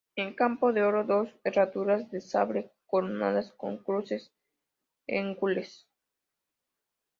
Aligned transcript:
En 0.15 0.33
campo 0.33 0.73
de 0.73 0.81
oro, 0.81 1.03
dos 1.03 1.29
herraduras 1.43 2.09
de 2.09 2.21
sable 2.21 2.71
coronadas 2.87 3.51
con 3.51 3.77
cruces 3.83 4.31
en 5.05 5.35
gules. 5.35 5.85